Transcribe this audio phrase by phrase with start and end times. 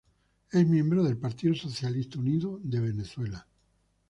[0.51, 3.45] Es miembro del Partido Socialista Unido de Venezuela.